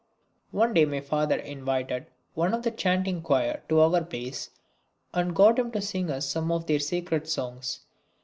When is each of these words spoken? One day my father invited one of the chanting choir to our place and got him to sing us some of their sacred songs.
One 0.49 0.73
day 0.73 0.85
my 0.85 0.99
father 0.99 1.35
invited 1.35 2.07
one 2.33 2.55
of 2.55 2.63
the 2.63 2.71
chanting 2.71 3.21
choir 3.21 3.61
to 3.69 3.81
our 3.81 4.03
place 4.03 4.49
and 5.13 5.35
got 5.35 5.59
him 5.59 5.69
to 5.73 5.81
sing 5.83 6.09
us 6.09 6.27
some 6.27 6.51
of 6.51 6.65
their 6.65 6.79
sacred 6.79 7.29
songs. 7.29 7.81